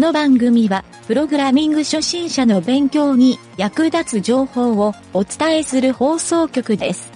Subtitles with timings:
[0.00, 7.12] この番組は、プログラミング初心者の勉強に役立つ情報をお伝えする放送局です。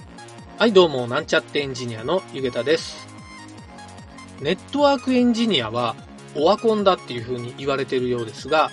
[0.59, 3.07] はい、どうも、なんちゃってエンジニアのゆげたです。
[4.39, 5.95] ネットワークエンジニアは、
[6.35, 8.69] オワコンだっていう風に言われてるようですが、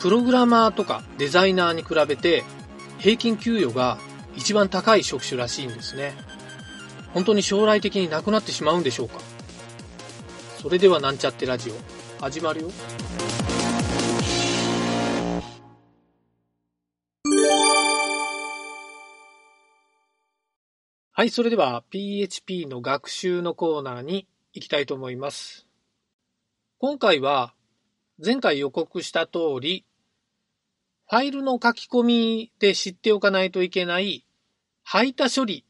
[0.00, 2.42] プログラマーとかデザイナーに比べて、
[2.98, 3.98] 平均給与が
[4.34, 6.16] 一番高い職種らしいんですね。
[7.14, 9.20] 本当に将来的になくなってしまうんでしょうか？
[10.60, 11.74] それではなんちゃってラジオ、
[12.20, 12.70] 始まるよ。
[21.12, 25.66] はい、それでは PHP の学習のコーナーに行きたいと思います。
[26.78, 27.54] 今回は
[28.22, 29.86] 前回予告した通り、
[31.08, 34.26] ファイルの書き込みで知っておかないといけない
[34.82, 35.64] 排他処理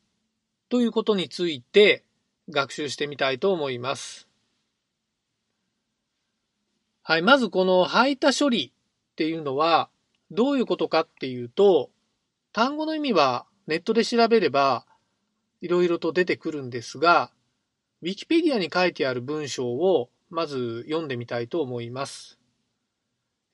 [0.69, 2.03] ということについて
[2.51, 4.26] 学習してみたいと思います。
[7.09, 8.73] はい、まずこの排他処理
[9.13, 9.91] っていうのは
[10.33, 11.91] どういうことかっていうと、
[12.53, 14.85] 単語の意味はネットで調べれば
[15.61, 17.31] いろいろと出てくるんですが、
[18.03, 22.41] ウィキペディアに書いてある文章をまず読んでみたいと思います。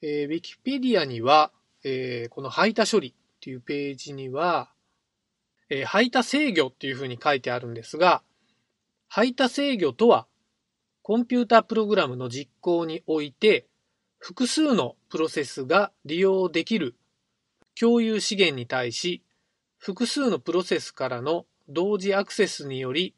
[0.00, 1.52] えー、ウィキペディアには、
[1.84, 4.70] えーこの排他処理っていうページには、
[5.68, 8.22] えー排他制御っていうふうに書いてあるんですが、
[9.08, 10.26] 排他制御とは、
[11.02, 13.66] コンピュータプログラムの実行において、
[14.18, 16.94] 複数のプロセスが利用できる
[17.78, 19.20] 共有資源に対し、
[19.78, 23.16] 複数のプロセスからの同時アクセスにより、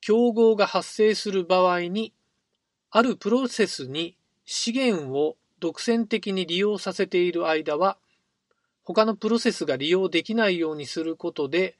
[0.00, 2.12] 競合が発生する場合に、
[2.90, 7.98] あるプロセスに資源を独占的に利用させている間は、
[8.82, 11.76] 他のプロセスが利用できないようにすることで、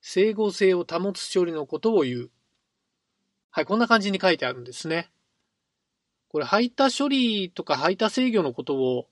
[0.00, 2.30] 整合性を保つ処理のことを言う。
[3.56, 5.08] はい、こんな感じに書いてあるんですね。
[6.28, 9.06] これ、排他処理とか排他制御のことを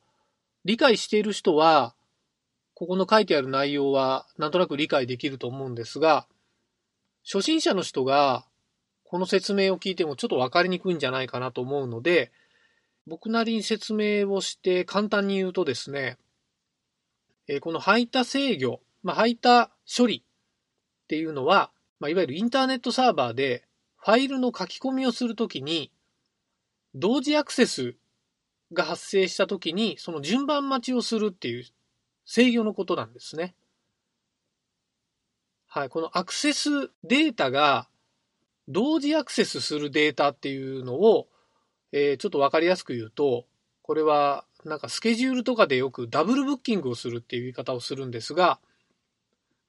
[0.67, 1.95] 理解している人は、
[2.75, 6.27] ここの書いてある内容はなんとなく理解できると思うんですが、
[7.25, 8.45] 初心者の人が
[9.05, 12.31] この説明を聞いてもちょっとわかりにくいんじゃないかなと思うので、
[13.07, 16.19] 僕なりに説明をして簡単に言うとですね、
[17.49, 23.65] えこの排他制御、まあ、排他処理っていうのは、まあ、いわゆるインターネットサーバーで
[24.05, 25.91] ファイルの書き込みをするときに、
[26.95, 27.97] 同時アクセス
[28.71, 31.65] が発生したときに、その順番待ちをするっていう
[32.27, 33.55] 制御のことなんですね。
[35.67, 37.89] はい、このアクセスデータが
[38.69, 41.27] 同時アクセスするデータっていうのを、
[41.93, 43.47] えーちょっとわかりやすく言うと、
[43.81, 48.61] これはなんかスケジュールとかでよくダブルブッキングをするっていう言い方をするんですが、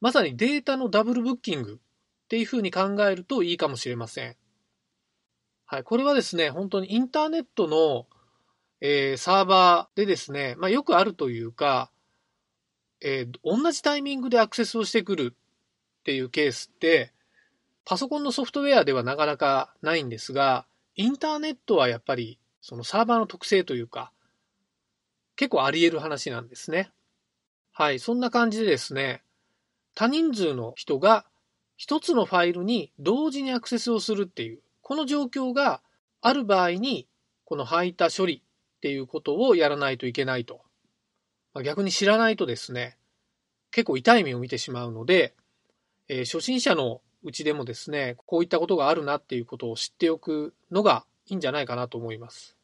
[0.02, 1.80] まさにデータのダブルブッキング
[2.26, 4.36] っていうふうに考えるといいかもしれません。
[5.66, 8.08] はい、これはですね、本当にインターネットの、
[8.82, 11.92] えーサーバーでですね、まあ、よくあるというか、
[13.02, 17.14] えー同じタイミングでアクセスをしてくるっていうケースって、
[17.84, 20.66] パソコンのソフトウェアではなかなかないんですが、
[20.96, 24.12] インターネットはやっぱりそのサーバーの特性というか、
[25.36, 26.90] 結構あり得る話なんですね。
[27.72, 29.22] はい、そんな感じでですね、
[29.94, 31.26] 多人数の人が
[31.78, 35.82] 一つのファイルに同時にアクセスをするっていう、この状況が
[36.22, 37.08] ある場合に、
[37.44, 38.44] この排他処理
[38.78, 40.62] っていうことをやらないといけないと。
[41.54, 42.98] まあ逆に知らないとですね、
[43.72, 45.36] 結構痛い目を見てしまうので、
[46.08, 52.56] えー初心者のうちでもですね、こういったことがあるなっていうことを知っておくのがいいんじゃないかなと思います。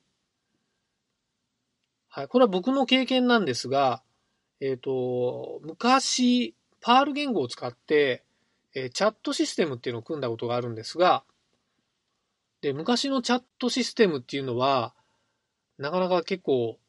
[2.10, 4.04] はい、これは僕の経験なんですが、
[4.60, 8.24] えっ、と、昔、パール言語を使って、
[8.74, 11.24] えチャットシステムっていうのを組んだことがあるんですが、
[12.62, 14.94] で、昔のチャットシステムっていうのは、
[15.78, 16.80] なかなか結構、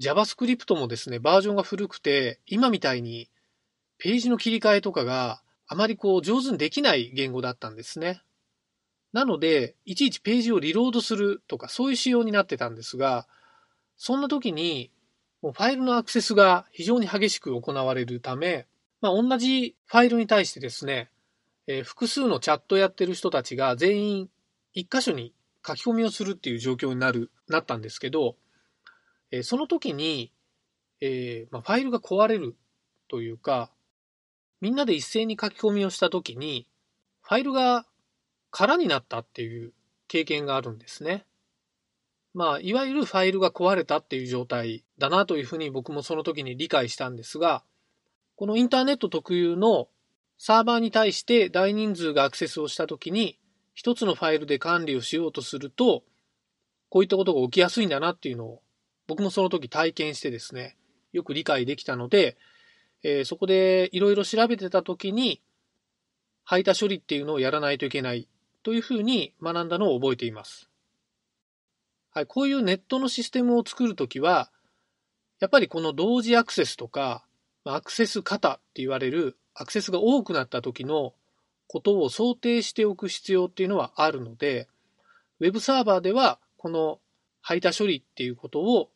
[0.00, 3.30] JavaScript もですね、バージョンが古くて、今みたいに
[3.98, 8.22] ページの切り替えとかがあまりこう上手にできない言語だったんですね。
[9.12, 13.28] なので、いちいちページをリロードするとか、そういう仕様になってたんですが、
[13.96, 14.90] そんな時に、
[15.42, 18.66] もうファイルのアクセスが非常に激しく行われるため、
[19.00, 21.10] まあ、同じファイルに対してですね、
[21.66, 24.30] えー複数のチャットやってる人たちが全員
[24.72, 25.32] 一箇所に
[25.66, 28.36] 書き込みをするっていう状況になる、なったんですけど、
[29.30, 30.32] えーその時に、
[31.00, 32.56] えーまあ、ファイルが壊れる
[33.08, 33.70] というか、
[34.60, 36.66] みんなで一斉に書き込みをした時に、
[37.22, 37.86] ファイルが
[38.50, 39.72] 空になったっていう
[40.08, 41.24] 経験があるんですね。
[42.34, 47.64] まあ、いわゆるファイルが壊れたっていう状態だなというふうに僕もその時に理解したんですが、
[48.40, 49.88] このインターネット特有の
[50.38, 53.38] サーバーに対して大人数がアクセスをした時に、
[53.74, 56.04] 一つのファイルで管理をしようとすると、
[56.88, 58.62] こういったことが起きやすいんだなっていうのを
[59.08, 60.78] 僕もその時体験してですね、
[61.12, 62.38] よく理解できたので、
[63.02, 65.42] えー、そこでいろいろ調べてた時に、
[66.42, 68.26] 排他処理っていうのをやらないといけない
[68.62, 70.70] というふうに学んだのを覚えています。
[72.14, 74.50] はい、こういうネットのシステムを作るときは、
[75.40, 77.26] やっぱりこの同時アクセスとか、
[77.74, 81.14] アクセス型って言われるアクセスが多くなった時の
[81.66, 84.68] ことを想定しておく必要っていうのはあるので、
[85.38, 87.00] ウェブサーバーではこの
[87.42, 88.90] 排他処理っていうことを、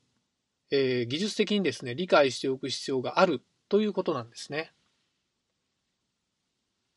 [0.70, 4.72] えー、技術的にですね、理解しておく必要があるということなんですね。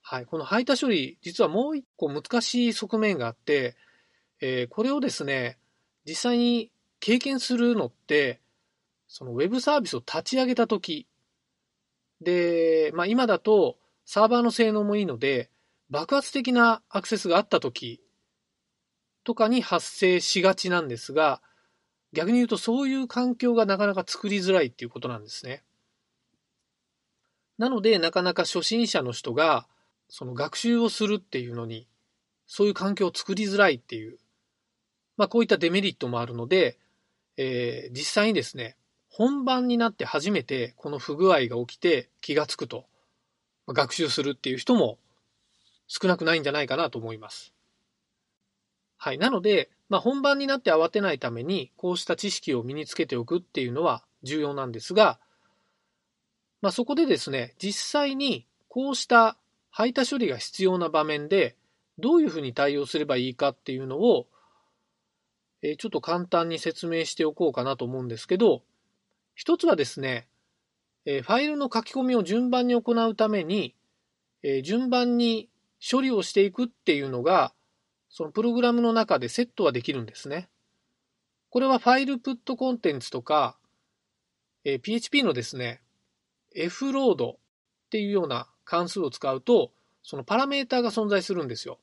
[0.02, 0.26] はい。
[0.26, 3.76] この排他処理、実はもう一個難しい側面があって、
[4.40, 5.58] えー、これをですね、
[6.06, 8.40] 実際に経験するのって、
[9.08, 11.08] そのウェブサービスを立ち上げたとき、
[12.22, 15.50] で、まあ今だとサーバーの性能もいいので、
[15.90, 18.02] 爆発的なアクセスがあった時
[19.24, 21.42] とかに発生しがちなんですが、
[22.14, 25.64] 逆に言うとそういう環境がなかなか作りづらいっていうことなんですね。
[27.58, 29.68] なので、なかなか初心者の人が、
[30.10, 31.88] その学習をするっていうのに、
[32.46, 34.20] そういう環境を作りづらいっていう、
[35.18, 36.78] まあこういったデメリットもあるので、
[37.36, 38.78] えー、実際にですね、
[39.18, 42.86] 本番になって初めてこの不具合が起きて気がつくと、
[43.68, 45.00] 学習するっていう人も
[45.88, 47.52] 少なくないんじゃないかなと思います。
[48.96, 49.18] はい。
[49.18, 55.20] なので、まあ、本番になって慌てないために、こうした知識を身につけておくっていうのは重要なんですが、
[56.62, 59.36] まあ、そこでですね、実際にこうした
[59.72, 61.56] 排他処理が必要な場面で、
[61.98, 64.28] どういうふうに対応すればいいかっていうのを、
[65.64, 68.62] え、ちょっと簡単に説明しておこうかなと思うんですけど、
[69.38, 70.28] 一つはですね、
[71.06, 73.76] え、ファイルの書き込みを順番に行うために、
[74.42, 75.48] え、順番に
[75.80, 77.54] 処理をしていくっていうのが、
[78.10, 80.50] そのプログラムの中でセットはできるんですね。
[81.52, 83.60] これはファイルプットコンテンツとか、
[84.64, 85.82] え、PHP のですね、
[86.56, 87.38] fload っ
[87.92, 91.78] ていうような関数を使うと、そのパラメータが存在するんですよ。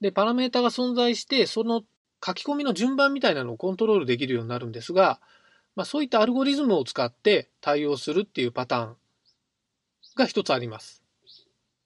[0.00, 1.84] で、パラメータが存在して、その
[2.24, 5.20] 書き込みの順番みたいなのをコントロールできるようになるんですが、
[5.76, 8.96] まあ、そういったアルゴリズムを使って対応するっていうパターン
[10.16, 11.02] が一つあります。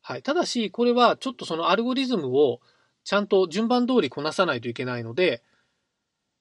[0.00, 0.22] はい。
[0.22, 2.60] ただし、これはちょっとそのアルゴリズムを
[3.04, 5.42] ちゃんと順番通りこなさないといけないので、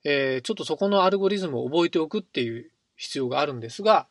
[0.04, 4.08] えー、ちょっとそこのアルゴリズムを覚えておくっていう必要があるんですが、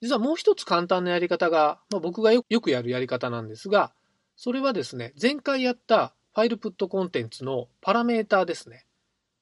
[0.00, 3.92] 実はもう一つ簡単なやり方が、まあ、僕がよくやるやり方なんですが、
[4.36, 8.86] それはですね、前回やったファイルプットコンテンツのパラメーターですね。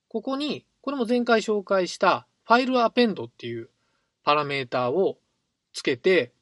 [0.09, 3.71] ここに、これも前回紹介したファイルアペンドっていう
[4.25, 5.19] パラメーターを
[5.73, 6.33] つけて、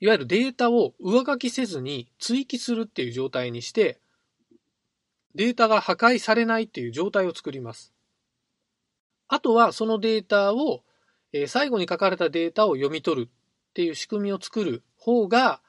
[0.00, 4.00] いわゆるデータを上書きせずに追記するっていう状態にして、
[5.36, 7.92] データが破壊されないっていう状態を作ります。
[9.28, 10.82] あとはそのデータを、
[11.32, 15.60] え最後に書かれたデータを読み取るっていう仕組みを作る方が、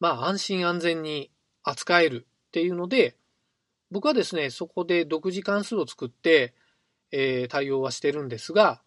[0.00, 1.30] まあ安心安全に
[1.62, 3.16] 扱えるっていうので、
[3.92, 6.54] 僕はですね、そこで独自関数を作って、
[7.12, 8.82] えー、対応はしてるんですが、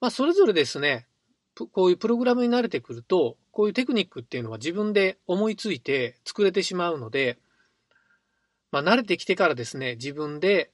[0.00, 1.06] まあそれぞれですね、
[1.54, 7.38] こういうプログラムに慣れてくると、こういうテクニックっていうのは自分で思いついて作れてしまうので、
[8.70, 10.70] まあ、慣れてきてからですね、自分で、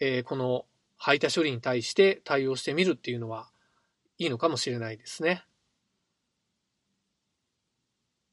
[0.00, 0.66] えー、この
[0.98, 3.48] 排他処理に対して対応してみるっていうのは
[4.18, 5.44] いいのかもしれないですね。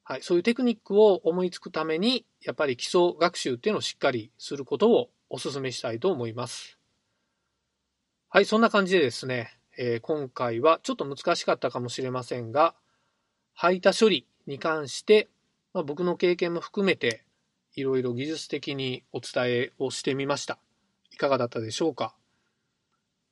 [0.03, 6.77] はい、そういうテクニックを思いつくために、やっぱり基礎学習っていうのをしっかりすることをお勧めしたいと思います。
[8.35, 12.75] はい、そんな感じでですね、えー、今回はちょっと難しかったかもしれませんが、
[13.53, 15.29] 排他処理に関して、
[15.73, 17.23] まあ、僕の経験も含めて、
[17.77, 20.59] いろいろ技術的にお伝えをしてみました。
[21.13, 22.13] いかがだったでしょうか？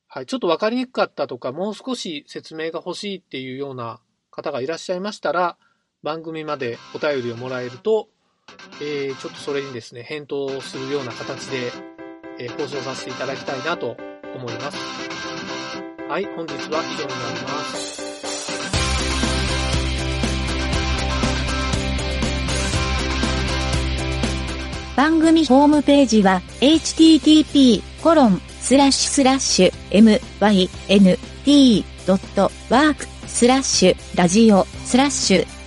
[0.08, 4.00] はい、ちょっとわかりにくかったとか、もう少し説明が欲しいっていうような
[4.32, 5.58] 方がいらっしゃいましたら、
[6.02, 8.08] 番組までお便りをもらえると、
[8.82, 11.74] えー、ちょっとそれにですね、返答するような形で、
[12.40, 13.98] えー、放送させていただきたいなと
[14.36, 14.78] 思います。
[16.10, 18.04] はい、本日は以上になります。
[24.96, 29.72] 番組ホームページは http コロンスラッシュスラッシュ
[31.46, 35.63] mynt.work スラッシュラジオスラッシュ